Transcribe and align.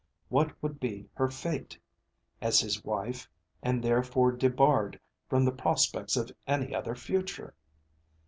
What 0.29 0.51
would 0.63 0.79
be 0.79 1.07
her 1.13 1.27
fate, 1.27 1.77
as 2.41 2.59
his 2.59 2.83
wife 2.83 3.29
and 3.61 3.83
therefore 3.83 4.31
debarred 4.31 4.99
from 5.29 5.45
the 5.45 5.51
prospects 5.51 6.17
of 6.17 6.31
any 6.47 6.73
other 6.73 6.95
future? 6.95 7.53